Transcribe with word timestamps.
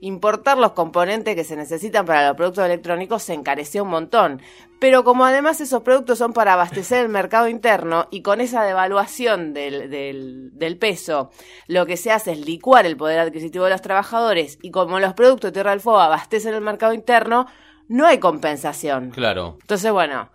importar 0.00 0.58
los 0.58 0.72
componentes 0.72 1.34
que 1.34 1.44
se 1.44 1.56
necesitan 1.56 2.06
para 2.06 2.28
los 2.28 2.36
productos 2.36 2.64
electrónicos 2.64 3.22
se 3.22 3.34
encareció 3.34 3.84
un 3.84 3.90
montón. 3.90 4.40
Pero 4.80 5.04
como 5.04 5.26
además 5.26 5.60
esos 5.60 5.82
productos 5.82 6.18
son 6.18 6.32
para 6.32 6.54
abastecer 6.54 7.02
el 7.04 7.10
mercado 7.10 7.48
interno 7.48 8.08
y 8.10 8.22
con 8.22 8.40
esa 8.40 8.64
devaluación 8.64 9.52
del, 9.52 9.90
del, 9.90 10.50
del 10.54 10.78
peso, 10.78 11.30
lo 11.66 11.84
que 11.84 11.98
se 11.98 12.10
hace 12.10 12.32
es 12.32 12.46
licuar 12.46 12.86
el 12.86 12.96
poder 12.96 13.18
adquisitivo 13.18 13.64
de 13.64 13.70
los 13.70 13.82
trabajadores 13.82 14.58
y 14.62 14.70
como 14.70 14.98
los 14.98 15.12
productos 15.12 15.48
de 15.50 15.52
Tierra 15.52 15.72
del 15.72 15.80
Fuego 15.80 16.00
abastecen 16.00 16.54
el 16.54 16.62
mercado 16.62 16.94
interno, 16.94 17.46
no 17.88 18.06
hay 18.06 18.18
compensación. 18.18 19.10
Claro, 19.10 19.58
Entonces, 19.60 19.90
bueno, 19.92 20.30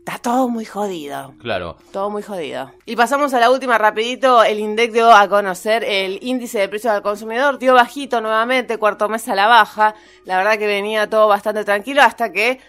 está 0.00 0.18
todo 0.18 0.48
muy 0.48 0.64
jodido. 0.64 1.34
claro. 1.40 1.76
Todo 1.92 2.10
muy 2.10 2.22
jodido. 2.22 2.70
Y 2.86 2.96
pasamos 2.96 3.32
a 3.34 3.40
la 3.40 3.50
última 3.50 3.78
rapidito. 3.78 4.42
El 4.42 4.58
INDEC 4.58 4.92
dio 4.92 5.12
a 5.12 5.28
conocer 5.28 5.84
el 5.84 6.18
índice 6.22 6.58
de 6.58 6.68
precios 6.68 6.92
al 6.92 7.02
consumidor. 7.02 7.58
Dio 7.58 7.74
bajito 7.74 8.20
nuevamente, 8.20 8.78
cuarto 8.78 9.08
mes 9.08 9.28
a 9.28 9.34
la 9.34 9.46
baja. 9.46 9.94
La 10.24 10.38
verdad 10.38 10.58
que 10.58 10.66
venía 10.66 11.08
todo 11.08 11.28
bastante 11.28 11.64
tranquilo 11.64 12.02
hasta 12.02 12.32
que... 12.32 12.60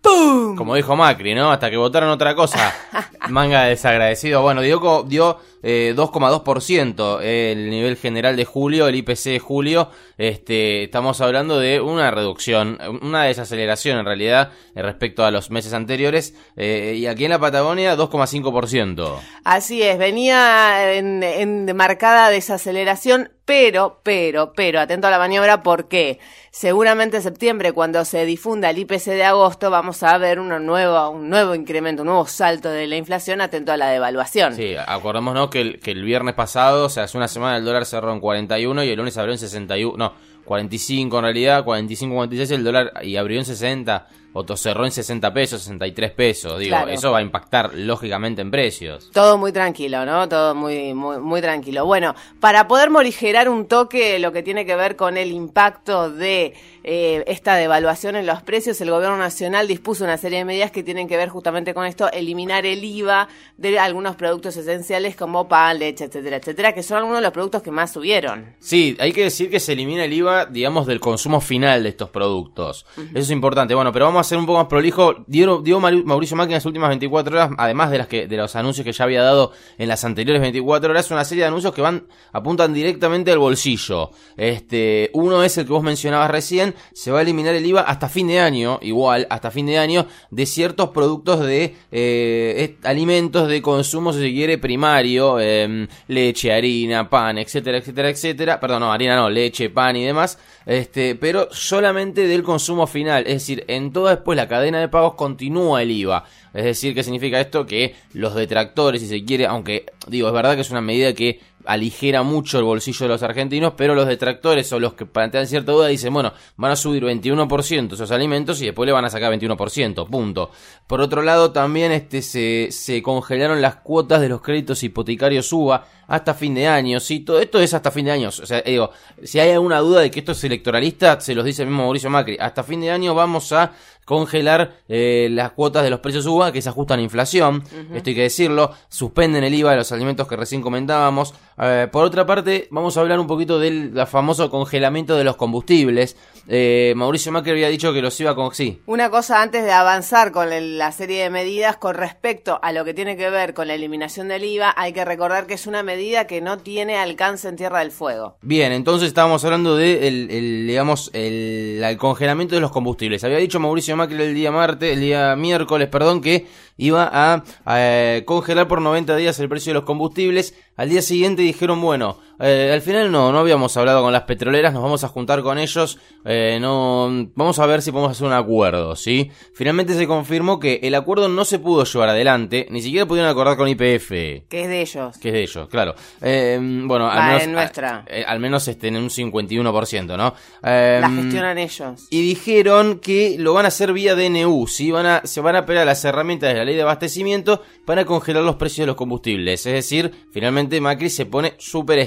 ¡Pum! 0.00 0.54
Como 0.54 0.76
dijo 0.76 0.94
Macri, 0.94 1.34
¿no? 1.34 1.50
Hasta 1.50 1.68
que 1.68 1.76
votaron 1.76 2.10
otra 2.10 2.34
cosa. 2.36 2.72
Manga 3.28 3.64
de 3.64 3.70
desagradecido. 3.70 4.40
Bueno, 4.40 4.60
dio, 4.60 5.02
dio 5.02 5.40
eh, 5.68 5.94
2,2% 5.96 7.20
el 7.22 7.70
nivel 7.70 7.96
general 7.96 8.36
de 8.36 8.44
julio, 8.44 8.86
el 8.86 8.94
IPC 8.94 9.24
de 9.24 9.38
julio. 9.40 9.90
Este, 10.16 10.84
estamos 10.84 11.20
hablando 11.20 11.58
de 11.58 11.80
una 11.80 12.12
reducción, 12.12 12.78
una 13.02 13.24
desaceleración 13.24 13.98
en 13.98 14.04
realidad 14.04 14.52
eh, 14.76 14.82
respecto 14.82 15.24
a 15.24 15.32
los 15.32 15.50
meses 15.50 15.72
anteriores. 15.72 16.34
Eh, 16.54 16.94
y 16.96 17.06
aquí 17.06 17.24
en 17.24 17.32
la 17.32 17.40
Patagonia, 17.40 17.96
2,5%. 17.96 19.18
Así 19.42 19.82
es, 19.82 19.98
venía 19.98 20.94
en, 20.94 21.24
en 21.24 21.74
marcada 21.74 22.30
desaceleración, 22.30 23.32
pero, 23.46 24.00
pero, 24.02 24.52
pero, 24.54 24.80
atento 24.80 25.06
a 25.06 25.10
la 25.10 25.18
maniobra 25.18 25.62
porque 25.62 26.18
seguramente 26.50 27.18
en 27.18 27.22
septiembre, 27.22 27.72
cuando 27.72 28.04
se 28.04 28.24
difunda 28.24 28.70
el 28.70 28.78
IPC 28.78 29.04
de 29.04 29.24
agosto, 29.24 29.70
vamos 29.70 30.02
a 30.02 30.18
ver 30.18 30.40
una 30.40 30.58
nueva, 30.58 31.08
un 31.08 31.30
nuevo 31.30 31.54
incremento, 31.54 32.02
un 32.02 32.08
nuevo 32.08 32.26
salto 32.26 32.70
de 32.70 32.88
la 32.88 32.96
inflación, 32.96 33.40
atento 33.40 33.70
a 33.70 33.76
la 33.76 33.88
devaluación. 33.88 34.56
Sí, 34.56 34.74
acordémonos 34.74 35.48
que 35.48 35.55
el, 35.60 35.80
que 35.80 35.92
el 35.92 36.04
viernes 36.04 36.34
pasado, 36.34 36.86
o 36.86 36.88
sea, 36.88 37.04
hace 37.04 37.16
una 37.16 37.28
semana 37.28 37.56
el 37.56 37.64
dólar 37.64 37.84
cerró 37.84 38.12
en 38.12 38.20
41 38.20 38.84
y 38.84 38.88
el 38.88 38.96
lunes 38.96 39.16
abrió 39.16 39.32
en 39.32 39.38
61, 39.38 39.96
no, 39.96 40.14
45 40.44 41.18
en 41.18 41.22
realidad, 41.22 41.64
45, 41.64 42.14
46 42.14 42.50
el 42.52 42.64
dólar 42.64 42.92
y 43.02 43.16
abrió 43.16 43.38
en 43.38 43.44
60, 43.44 44.06
o 44.32 44.56
cerró 44.56 44.84
en 44.84 44.90
60 44.92 45.32
pesos, 45.32 45.62
63 45.62 46.10
pesos, 46.12 46.58
digo, 46.58 46.70
Claro. 46.76 46.90
eso 46.90 47.10
va 47.10 47.18
a 47.18 47.22
impactar 47.22 47.74
lógicamente 47.74 48.42
en 48.42 48.50
precios. 48.50 49.10
Todo 49.12 49.38
muy 49.38 49.52
tranquilo, 49.52 50.04
¿no? 50.04 50.28
Todo 50.28 50.54
muy, 50.54 50.92
muy, 50.94 51.18
muy 51.18 51.40
tranquilo. 51.40 51.86
Bueno, 51.86 52.14
para 52.40 52.68
poder 52.68 52.90
morigerar 52.90 53.48
un 53.48 53.66
toque 53.66 54.18
lo 54.18 54.32
que 54.32 54.42
tiene 54.42 54.66
que 54.66 54.76
ver 54.76 54.96
con 54.96 55.16
el 55.16 55.30
impacto 55.30 56.10
de 56.10 56.54
eh, 56.84 57.24
esta 57.26 57.56
devaluación 57.56 58.14
en 58.16 58.26
los 58.26 58.42
precios, 58.42 58.80
el 58.80 58.90
gobierno 58.90 59.16
nacional 59.16 59.66
dispuso 59.68 60.04
una 60.04 60.18
serie 60.18 60.38
de 60.38 60.44
medidas 60.44 60.70
que 60.70 60.82
tienen 60.82 61.08
que 61.08 61.16
ver 61.16 61.28
justamente 61.28 61.74
con 61.74 61.86
esto, 61.86 62.10
eliminar 62.12 62.66
el 62.66 62.84
IVA 62.84 63.28
de 63.56 63.78
algunos 63.78 64.16
productos 64.16 64.56
esenciales 64.56 65.16
como 65.16 65.48
pan, 65.48 65.78
leche, 65.78 66.04
etcétera, 66.04 66.36
etcétera, 66.36 66.72
que 66.74 66.82
son 66.82 66.98
algunos 66.98 67.18
de 67.18 67.22
los 67.22 67.32
productos 67.32 67.62
que 67.62 67.70
más 67.70 67.92
subieron. 67.92 68.54
Sí, 68.60 68.96
hay 69.00 69.12
que 69.12 69.24
decir 69.24 69.50
que 69.50 69.60
se 69.60 69.72
elimina 69.72 70.04
el 70.04 70.12
IVA, 70.12 70.46
digamos, 70.46 70.86
del 70.86 71.00
consumo 71.00 71.40
final 71.40 71.82
de 71.82 71.88
estos 71.88 72.10
productos. 72.10 72.86
Eso 72.96 73.08
es 73.14 73.30
importante. 73.30 73.74
Bueno, 73.74 73.92
pero 73.92 74.04
vamos 74.06 74.20
a 74.20 74.25
ser 74.26 74.38
un 74.38 74.46
poco 74.46 74.58
más 74.58 74.66
prolijo. 74.68 75.14
Dio, 75.26 75.58
dio 75.62 75.80
Mauri- 75.80 76.04
Mauricio 76.04 76.36
Macri 76.36 76.52
en 76.52 76.56
las 76.56 76.66
últimas 76.66 76.88
24 76.90 77.36
horas, 77.36 77.50
además 77.56 77.90
de 77.90 77.98
las 77.98 78.06
que 78.06 78.26
de 78.26 78.36
los 78.36 78.54
anuncios 78.56 78.84
que 78.84 78.92
ya 78.92 79.04
había 79.04 79.22
dado 79.22 79.52
en 79.78 79.88
las 79.88 80.04
anteriores 80.04 80.42
24 80.42 80.90
horas, 80.90 81.10
una 81.10 81.24
serie 81.24 81.44
de 81.44 81.48
anuncios 81.48 81.72
que 81.74 81.80
van 81.82 82.06
apuntan 82.32 82.74
directamente 82.74 83.32
al 83.32 83.38
bolsillo. 83.38 84.10
Este, 84.36 85.10
uno 85.14 85.42
es 85.42 85.56
el 85.58 85.64
que 85.66 85.72
vos 85.72 85.82
mencionabas 85.82 86.30
recién, 86.30 86.74
se 86.92 87.10
va 87.10 87.20
a 87.20 87.22
eliminar 87.22 87.54
el 87.54 87.64
IVA 87.64 87.80
hasta 87.80 88.08
fin 88.08 88.28
de 88.28 88.40
año, 88.40 88.78
igual, 88.82 89.26
hasta 89.30 89.50
fin 89.50 89.66
de 89.66 89.78
año, 89.78 90.06
de 90.30 90.46
ciertos 90.46 90.90
productos 90.90 91.40
de 91.40 91.74
eh, 91.92 92.76
alimentos 92.82 93.48
de 93.48 93.62
consumo, 93.62 94.12
si 94.12 94.20
se 94.20 94.32
quiere, 94.32 94.58
primario, 94.58 95.40
em, 95.40 95.86
leche, 96.08 96.52
harina, 96.52 97.08
pan, 97.08 97.38
etcétera, 97.38 97.78
etcétera, 97.78 98.10
etcétera. 98.10 98.60
Perdón, 98.60 98.80
no, 98.80 98.92
harina 98.92 99.16
no, 99.16 99.30
leche, 99.30 99.70
pan 99.70 99.96
y 99.96 100.04
demás. 100.04 100.38
Este, 100.66 101.14
pero 101.14 101.48
solamente 101.52 102.26
del 102.26 102.42
consumo 102.42 102.86
final. 102.86 103.24
Es 103.26 103.34
decir, 103.34 103.64
en 103.68 103.92
después 104.08 104.36
la 104.36 104.48
cadena 104.48 104.80
de 104.80 104.88
pagos 104.88 105.14
continúa 105.14 105.82
el 105.82 105.90
IVA. 105.90 106.24
Es 106.54 106.64
decir, 106.64 106.94
¿qué 106.94 107.02
significa 107.02 107.40
esto? 107.40 107.66
Que 107.66 107.94
los 108.12 108.34
detractores, 108.34 109.00
si 109.00 109.08
se 109.08 109.24
quiere, 109.24 109.46
aunque 109.46 109.86
digo, 110.06 110.28
es 110.28 110.34
verdad 110.34 110.54
que 110.54 110.62
es 110.62 110.70
una 110.70 110.80
medida 110.80 111.12
que 111.12 111.40
aligera 111.66 112.22
mucho 112.22 112.58
el 112.58 112.64
bolsillo 112.64 113.04
de 113.04 113.08
los 113.08 113.22
argentinos, 113.22 113.74
pero 113.76 113.94
los 113.94 114.06
detractores 114.06 114.72
o 114.72 114.80
los 114.80 114.94
que 114.94 115.04
plantean 115.04 115.46
cierta 115.46 115.72
duda 115.72 115.88
dicen, 115.88 116.12
bueno, 116.12 116.32
van 116.56 116.72
a 116.72 116.76
subir 116.76 117.04
21% 117.04 117.92
esos 117.92 118.10
alimentos 118.10 118.62
y 118.62 118.66
después 118.66 118.86
le 118.86 118.92
van 118.92 119.04
a 119.04 119.10
sacar 119.10 119.32
21%, 119.32 120.08
punto. 120.08 120.50
Por 120.86 121.00
otro 121.00 121.22
lado, 121.22 121.52
también 121.52 121.92
este 121.92 122.22
se, 122.22 123.02
congelaron 123.02 123.60
las 123.60 123.76
cuotas 123.76 124.20
de 124.20 124.28
los 124.28 124.40
créditos 124.40 124.82
hipotecarios 124.82 125.52
UBA 125.52 125.86
hasta 126.06 126.34
fin 126.34 126.54
de 126.54 126.68
año, 126.68 127.00
sí, 127.00 127.20
todo 127.20 127.40
esto 127.40 127.58
es 127.58 127.74
hasta 127.74 127.90
fin 127.90 128.04
de 128.04 128.12
año, 128.12 128.28
o 128.28 128.32
sea, 128.32 128.62
digo, 128.62 128.92
si 129.24 129.40
hay 129.40 129.50
alguna 129.50 129.80
duda 129.80 130.02
de 130.02 130.10
que 130.12 130.20
esto 130.20 130.32
es 130.32 130.44
electoralista, 130.44 131.20
se 131.20 131.34
los 131.34 131.44
dice 131.44 131.62
el 131.62 131.68
mismo 131.68 131.82
Mauricio 131.82 132.08
Macri, 132.08 132.36
hasta 132.38 132.62
fin 132.62 132.80
de 132.80 132.92
año 132.92 133.12
vamos 133.12 133.50
a 133.50 133.72
congelar 134.06 134.76
eh, 134.88 135.28
las 135.32 135.50
cuotas 135.50 135.82
de 135.82 135.90
los 135.90 135.98
precios 136.00 136.24
UBA 136.26 136.52
que 136.52 136.62
se 136.62 136.68
ajustan 136.68 137.00
a 137.00 137.02
inflación, 137.02 137.64
esto 137.92 138.10
hay 138.10 138.14
que 138.14 138.22
decirlo, 138.22 138.70
suspenden 138.88 139.42
el 139.44 139.52
IVA 139.52 139.72
de 139.72 139.78
los 139.78 139.92
alimentos 139.92 140.28
que 140.28 140.36
recién 140.36 140.62
comentábamos. 140.62 141.34
Eh, 141.58 141.88
por 141.90 142.04
otra 142.04 142.24
parte, 142.24 142.68
vamos 142.70 142.96
a 142.96 143.00
hablar 143.00 143.18
un 143.18 143.26
poquito 143.26 143.58
del 143.58 143.92
famoso 144.06 144.48
congelamiento 144.48 145.16
de 145.16 145.24
los 145.24 145.36
combustibles. 145.36 146.16
Eh, 146.48 146.94
Mauricio 146.96 147.32
Macri 147.32 147.50
había 147.50 147.68
dicho 147.68 147.92
que 147.92 148.00
los 148.00 148.18
iba 148.20 148.36
con... 148.36 148.54
Sí, 148.54 148.80
Una 148.86 149.10
cosa 149.10 149.42
antes 149.42 149.64
de 149.64 149.72
avanzar 149.72 150.30
con 150.30 150.48
la 150.78 150.92
serie 150.92 151.24
de 151.24 151.30
medidas 151.30 151.76
con 151.76 151.96
respecto 151.96 152.60
a 152.62 152.70
lo 152.70 152.84
que 152.84 152.94
tiene 152.94 153.16
que 153.16 153.28
ver 153.28 153.54
con 153.54 153.66
la 153.66 153.74
eliminación 153.74 154.28
del 154.28 154.44
IVA, 154.44 154.72
hay 154.76 154.92
que 154.92 155.04
recordar 155.04 155.48
que 155.48 155.54
es 155.54 155.66
una 155.66 155.82
medida 155.82 156.28
que 156.28 156.40
no 156.40 156.58
tiene 156.58 156.96
alcance 156.96 157.48
en 157.48 157.56
Tierra 157.56 157.80
del 157.80 157.90
Fuego. 157.90 158.36
Bien, 158.42 158.70
entonces 158.70 159.08
estábamos 159.08 159.44
hablando 159.44 159.76
de 159.76 160.06
el, 160.06 160.30
el, 160.30 160.66
digamos 160.68 161.10
el, 161.12 161.82
el 161.82 161.96
congelamiento 161.96 162.54
de 162.54 162.60
los 162.60 162.70
combustibles. 162.70 163.24
Había 163.24 163.38
dicho 163.38 163.58
Mauricio 163.58 163.95
Macri 163.96 164.22
el 164.22 164.34
día 164.34 164.52
martes, 164.52 164.92
el 164.92 165.00
día 165.00 165.34
miércoles, 165.36 165.88
perdón, 165.88 166.20
que 166.20 166.46
iba 166.76 167.10
a, 167.12 167.42
eh, 167.76 168.22
congelar 168.26 168.68
por 168.68 168.80
90 168.80 169.16
días 169.16 169.38
el 169.40 169.48
precio 169.48 169.70
de 169.70 169.74
los 169.74 169.84
combustibles. 169.84 170.54
Al 170.76 170.90
día 170.90 171.02
siguiente 171.02 171.42
dijeron, 171.42 171.80
bueno, 171.80 172.18
eh, 172.40 172.70
al 172.72 172.82
final 172.82 173.10
no, 173.10 173.32
no 173.32 173.38
habíamos 173.38 173.76
hablado 173.76 174.02
con 174.02 174.12
las 174.12 174.22
petroleras, 174.22 174.72
nos 174.72 174.82
vamos 174.82 175.04
a 175.04 175.08
juntar 175.08 175.42
con 175.42 175.58
ellos, 175.58 175.98
eh, 176.24 176.58
no, 176.60 177.28
vamos 177.34 177.58
a 177.58 177.66
ver 177.66 177.82
si 177.82 177.92
podemos 177.92 178.12
hacer 178.12 178.26
un 178.26 178.32
acuerdo, 178.32 178.96
¿sí? 178.96 179.30
Finalmente 179.54 179.94
se 179.94 180.06
confirmó 180.06 180.58
que 180.58 180.80
el 180.82 180.94
acuerdo 180.94 181.28
no 181.28 181.44
se 181.44 181.58
pudo 181.58 181.84
llevar 181.84 182.10
adelante, 182.10 182.66
ni 182.70 182.82
siquiera 182.82 183.06
pudieron 183.06 183.30
acordar 183.30 183.56
con 183.56 183.68
IPF. 183.68 184.10
Que 184.48 184.62
es 184.62 184.68
de 184.68 184.80
ellos. 184.80 185.16
Que 185.18 185.28
es 185.28 185.34
de 185.34 185.42
ellos, 185.42 185.68
claro. 185.68 185.94
Eh, 186.20 186.58
bueno, 186.84 187.08
al 187.10 187.18
Va, 187.18 187.26
menos, 187.28 187.42
en 187.42 187.52
nuestra. 187.52 188.04
al 188.26 188.40
menos 188.40 188.68
este, 188.68 188.88
en 188.88 188.96
un 188.96 189.08
51%, 189.08 190.16
¿no? 190.16 190.34
La 190.62 191.10
gestionan 191.10 191.58
ellos. 191.58 192.06
y 192.10 192.22
dijeron 192.22 192.98
que 193.00 193.36
lo 193.38 193.54
van 193.54 193.64
a 193.64 193.68
hacer 193.68 193.92
vía 193.92 194.14
DNU, 194.14 194.66
¿sí? 194.66 194.90
Van 194.90 195.06
a, 195.06 195.20
se 195.24 195.40
van 195.40 195.56
a 195.56 195.60
apelar 195.60 195.82
a 195.82 195.86
las 195.86 196.04
herramientas 196.04 196.50
de 196.50 196.56
la 196.58 196.64
ley 196.64 196.74
de 196.74 196.82
abastecimiento 196.82 197.62
para 197.84 198.04
congelar 198.04 198.42
los 198.42 198.56
precios 198.56 198.84
de 198.84 198.86
los 198.88 198.96
combustibles. 198.96 199.64
Es 199.66 199.72
decir, 199.72 200.12
finalmente 200.30 200.80
Macri 200.80 201.10
se 201.10 201.26
pone 201.26 201.54
súper 201.58 201.98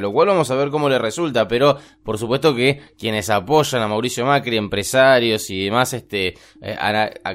lo 0.00 0.12
cual 0.12 0.28
vamos 0.28 0.50
a 0.50 0.54
ver 0.54 0.70
cómo 0.70 0.88
le 0.88 0.98
resulta, 0.98 1.48
pero 1.48 1.78
por 2.02 2.18
supuesto 2.18 2.54
que 2.54 2.80
quienes 2.98 3.30
apoyan 3.30 3.82
a 3.82 3.88
Mauricio 3.88 4.24
Macri, 4.26 4.56
empresarios 4.56 5.48
y 5.50 5.64
demás 5.64 5.92
este, 5.92 6.34
eh, 6.60 6.76
a, 6.78 7.34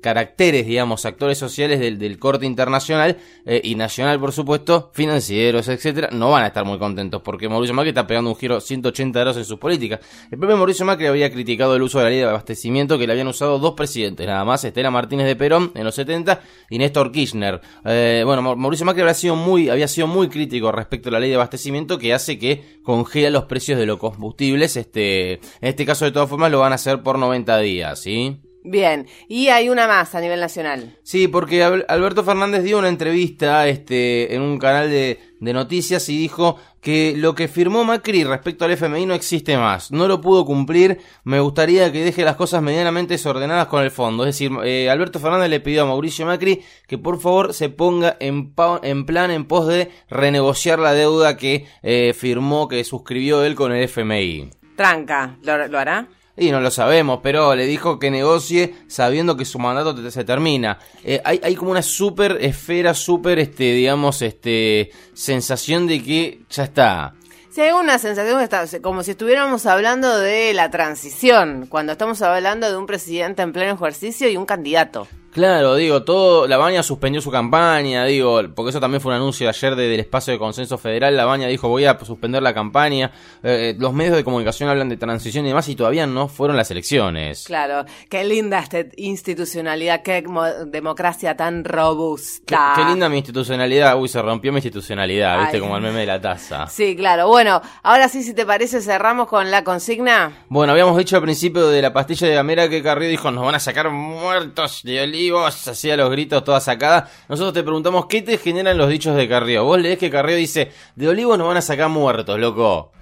caracteres, 0.00 0.66
digamos, 0.66 1.04
actores 1.04 1.38
sociales 1.38 1.80
del, 1.80 2.18
corte 2.18 2.46
internacional 2.46 3.18
eh, 3.44 3.60
y 3.62 3.74
nacional, 3.74 4.18
por 4.18 4.32
supuesto, 4.32 4.90
financieros, 4.94 5.68
etcétera, 5.68 6.08
no 6.12 6.30
van 6.30 6.44
a 6.44 6.46
estar 6.48 6.64
muy 6.64 6.78
contentos 6.78 7.20
porque 7.22 7.48
Mauricio 7.48 7.74
Macri 7.74 7.90
está 7.90 8.06
pegando 8.06 8.30
un 8.30 8.36
giro 8.36 8.60
180 8.60 9.18
grados 9.20 9.36
en 9.36 9.44
sus 9.44 9.58
políticas. 9.58 10.00
El 10.30 10.38
propio 10.38 10.56
Mauricio 10.56 10.86
Macri 10.86 11.06
había 11.06 11.30
criticado 11.30 11.76
el 11.76 11.82
uso 11.82 11.98
de 11.98 12.04
la 12.04 12.10
ley 12.10 12.18
de 12.20 12.24
abastecimiento 12.24 12.98
que 12.98 13.06
le 13.06 13.12
habían 13.12 13.28
usado 13.28 13.58
dos 13.58 13.74
presidentes, 13.74 14.26
nada 14.26 14.44
más, 14.44 14.64
Estela 14.64 14.90
Martínez 14.90 15.26
de 15.26 15.36
Perón 15.36 15.72
en 15.74 15.84
los 15.84 15.94
70 15.94 16.40
y 16.70 16.78
Néstor 16.78 17.12
Kirchner. 17.12 17.60
Eh, 17.84 18.22
bueno, 18.24 18.56
Mauricio 18.56 18.86
Macri 18.86 19.02
había 19.02 19.14
sido, 19.14 19.36
muy, 19.36 19.68
había 19.68 19.88
sido 19.88 20.06
muy 20.06 20.28
crítico 20.28 20.72
respecto 20.72 21.10
a 21.10 21.12
la 21.12 21.20
ley 21.20 21.30
de 21.30 21.36
abastecimiento 21.36 21.65
que 21.98 22.14
hace 22.14 22.38
que 22.38 22.62
congela 22.82 23.30
los 23.30 23.44
precios 23.44 23.78
de 23.78 23.86
los 23.86 23.98
combustibles. 23.98 24.76
Este, 24.76 25.34
en 25.34 25.40
este 25.60 25.86
caso, 25.86 26.04
de 26.04 26.12
todas 26.12 26.28
formas, 26.28 26.50
lo 26.50 26.60
van 26.60 26.72
a 26.72 26.76
hacer 26.76 27.02
por 27.02 27.18
90 27.18 27.58
días, 27.58 28.00
¿sí? 28.00 28.40
Bien, 28.68 29.06
y 29.28 29.46
hay 29.50 29.68
una 29.68 29.86
más 29.86 30.16
a 30.16 30.20
nivel 30.20 30.40
nacional. 30.40 30.98
Sí, 31.04 31.28
porque 31.28 31.62
Alberto 31.62 32.24
Fernández 32.24 32.64
dio 32.64 32.80
una 32.80 32.88
entrevista 32.88 33.68
este, 33.68 34.34
en 34.34 34.42
un 34.42 34.58
canal 34.58 34.90
de, 34.90 35.20
de, 35.38 35.52
noticias 35.52 36.08
y 36.08 36.18
dijo 36.18 36.58
que 36.80 37.14
lo 37.16 37.36
que 37.36 37.46
firmó 37.46 37.84
Macri 37.84 38.24
respecto 38.24 38.64
al 38.64 38.72
FMI 38.72 39.06
no 39.06 39.14
existe 39.14 39.56
más. 39.56 39.92
No 39.92 40.08
lo 40.08 40.20
pudo 40.20 40.44
cumplir. 40.44 40.98
Me 41.22 41.38
gustaría 41.38 41.92
que 41.92 42.02
deje 42.02 42.24
las 42.24 42.34
cosas 42.34 42.60
medianamente 42.60 43.14
desordenadas 43.14 43.68
con 43.68 43.84
el 43.84 43.92
fondo. 43.92 44.24
Es 44.24 44.34
decir, 44.34 44.50
eh, 44.64 44.90
Alberto 44.90 45.20
Fernández 45.20 45.48
le 45.48 45.60
pidió 45.60 45.84
a 45.84 45.86
Mauricio 45.86 46.26
Macri 46.26 46.64
que 46.88 46.98
por 46.98 47.20
favor 47.20 47.54
se 47.54 47.68
ponga 47.68 48.16
en, 48.18 48.52
en 48.82 49.06
plan 49.06 49.30
en 49.30 49.44
pos 49.44 49.68
de 49.68 49.92
renegociar 50.10 50.80
la 50.80 50.92
deuda 50.92 51.36
que 51.36 51.68
eh, 51.84 52.14
firmó, 52.18 52.66
que 52.66 52.82
suscribió 52.82 53.44
él 53.44 53.54
con 53.54 53.70
el 53.70 53.84
FMI. 53.84 54.50
Tranca, 54.74 55.36
lo 55.44 55.78
hará? 55.78 56.08
Y 56.36 56.50
no 56.50 56.60
lo 56.60 56.70
sabemos, 56.70 57.20
pero 57.22 57.54
le 57.54 57.66
dijo 57.66 57.98
que 57.98 58.10
negocie 58.10 58.74
sabiendo 58.88 59.36
que 59.36 59.44
su 59.44 59.58
mandato 59.58 60.10
se 60.10 60.24
termina. 60.24 60.78
Eh, 61.02 61.20
hay, 61.24 61.40
hay 61.42 61.54
como 61.54 61.70
una 61.70 61.82
super 61.82 62.38
esfera, 62.40 62.92
super, 62.92 63.38
este, 63.38 63.72
digamos, 63.72 64.20
este, 64.20 64.90
sensación 65.14 65.86
de 65.86 66.02
que 66.02 66.40
ya 66.50 66.64
está. 66.64 67.14
Sí, 67.56 67.62
hay 67.62 67.72
una 67.72 67.98
sensación 67.98 68.38
está, 68.42 68.66
como 68.82 69.02
si 69.02 69.12
estuviéramos 69.12 69.64
hablando 69.64 70.18
de 70.18 70.52
la 70.52 70.70
transición, 70.70 71.64
cuando 71.70 71.92
estamos 71.92 72.20
hablando 72.20 72.70
de 72.70 72.76
un 72.76 72.84
presidente 72.84 73.40
en 73.40 73.54
pleno 73.54 73.72
ejercicio 73.72 74.28
y 74.28 74.36
un 74.36 74.44
candidato. 74.44 75.08
Claro, 75.36 75.74
digo, 75.74 76.02
todo, 76.02 76.48
La 76.48 76.56
Baña 76.56 76.82
suspendió 76.82 77.20
su 77.20 77.30
campaña, 77.30 78.06
digo, 78.06 78.40
porque 78.54 78.70
eso 78.70 78.80
también 78.80 79.02
fue 79.02 79.10
un 79.12 79.16
anuncio 79.16 79.46
ayer 79.50 79.76
del 79.76 80.00
espacio 80.00 80.32
de 80.32 80.38
consenso 80.38 80.78
federal, 80.78 81.14
La 81.14 81.26
Baña 81.26 81.46
dijo 81.46 81.68
voy 81.68 81.84
a 81.84 81.98
suspender 81.98 82.42
la 82.42 82.54
campaña, 82.54 83.12
eh, 83.42 83.76
los 83.78 83.92
medios 83.92 84.16
de 84.16 84.24
comunicación 84.24 84.70
hablan 84.70 84.88
de 84.88 84.96
transición 84.96 85.44
y 85.44 85.48
demás 85.48 85.68
y 85.68 85.76
todavía 85.76 86.06
no 86.06 86.28
fueron 86.28 86.56
las 86.56 86.70
elecciones. 86.70 87.44
Claro, 87.44 87.84
qué 88.08 88.24
linda 88.24 88.60
esta 88.60 88.78
institucionalidad, 88.96 90.00
qué 90.00 90.24
democracia 90.68 91.36
tan 91.36 91.64
robusta. 91.64 92.72
Qué, 92.74 92.84
linda 92.86 93.10
mi 93.10 93.16
institucionalidad, 93.18 94.00
uy, 94.00 94.08
se 94.08 94.22
rompió 94.22 94.52
mi 94.52 94.56
institucionalidad, 94.56 95.38
viste, 95.42 95.60
como 95.60 95.76
el 95.76 95.82
meme 95.82 96.00
de 96.00 96.06
la 96.06 96.18
taza. 96.18 96.66
Sí, 96.68 96.96
claro, 96.96 97.28
bueno, 97.28 97.60
ahora 97.82 98.08
sí, 98.08 98.22
si 98.22 98.32
te 98.32 98.46
parece, 98.46 98.80
cerramos 98.80 99.28
con 99.28 99.50
la 99.50 99.64
consigna. 99.64 100.46
Bueno, 100.48 100.72
habíamos 100.72 100.96
dicho 100.96 101.16
al 101.16 101.22
principio 101.22 101.68
de 101.68 101.82
la 101.82 101.92
pastilla 101.92 102.26
de 102.26 102.34
Gamera 102.36 102.70
que 102.70 102.82
Carrillo 102.82 103.10
dijo, 103.10 103.30
nos 103.30 103.44
van 103.44 103.56
a 103.56 103.60
sacar 103.60 103.90
muertos 103.90 104.80
de 104.82 105.02
oliva 105.02 105.25
vos 105.30 105.68
hacía 105.68 105.96
los 105.96 106.10
gritos 106.10 106.44
toda 106.44 106.60
sacada. 106.60 107.10
Nosotros 107.28 107.54
te 107.54 107.62
preguntamos, 107.62 108.06
¿qué 108.06 108.22
te 108.22 108.38
generan 108.38 108.78
los 108.78 108.88
dichos 108.88 109.16
de 109.16 109.28
Carrió? 109.28 109.64
Vos 109.64 109.80
lees 109.80 109.98
que 109.98 110.10
Carrió 110.10 110.36
dice, 110.36 110.70
de 110.94 111.08
olivos 111.08 111.38
nos 111.38 111.48
van 111.48 111.56
a 111.56 111.62
sacar 111.62 111.88
muertos, 111.88 112.38
loco. 112.38 112.92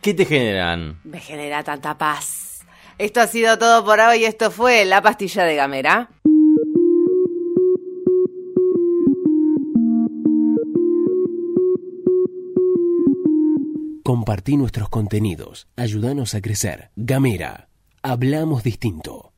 ¿Qué 0.00 0.12
te 0.14 0.26
generan? 0.26 1.00
Me 1.04 1.20
genera 1.20 1.62
tanta 1.64 1.96
paz. 1.96 2.64
Esto 2.98 3.20
ha 3.20 3.26
sido 3.26 3.58
todo 3.58 3.84
por 3.84 3.98
hoy. 4.00 4.24
Esto 4.24 4.50
fue 4.50 4.84
La 4.84 5.02
Pastilla 5.02 5.44
de 5.44 5.56
Gamera. 5.56 6.10
Compartí 14.04 14.58
nuestros 14.58 14.90
contenidos. 14.90 15.66
Ayúdanos 15.76 16.34
a 16.34 16.42
crecer. 16.42 16.90
Gamera. 16.94 17.68
Hablamos 18.02 18.62
distinto. 18.62 19.32